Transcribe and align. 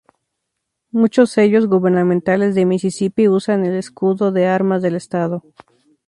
Muchos 0.89 1.29
sellos 1.29 1.67
gubernamentales 1.67 2.55
de 2.55 2.65
Misisipí 2.65 3.27
usan 3.29 3.67
el 3.67 3.75
escudo 3.75 4.31
de 4.31 4.47
armas 4.47 4.81
del 4.81 4.95
estado. 4.95 5.43